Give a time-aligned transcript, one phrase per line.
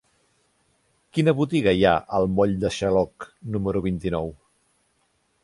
[1.17, 4.35] Quina botiga hi ha al moll de Xaloc número vint-i-nou?